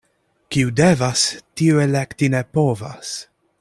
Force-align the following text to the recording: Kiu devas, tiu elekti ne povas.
Kiu 0.55 0.71
devas, 0.79 1.27
tiu 1.61 1.85
elekti 1.85 2.31
ne 2.37 2.45
povas. 2.59 3.17